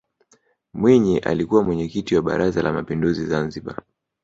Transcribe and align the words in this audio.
mwinyi 0.73 1.19
alikuwa 1.19 1.63
mwenyekiti 1.63 2.15
wa 2.15 2.21
baraza 2.21 2.61
la 2.61 2.71
mapinduzi 2.73 3.25
zanzibar 3.27 3.81